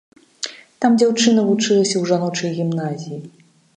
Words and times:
Там 0.85 0.95
дзяўчына 1.01 1.43
вучылася 1.49 1.95
ў 1.97 2.03
жаночай 2.13 2.49
гімназіі. 2.59 3.19